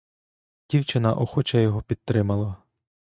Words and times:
Дівчина 0.69 1.13
охоче 1.13 1.61
його 1.61 1.81
підтримала. 1.81 2.55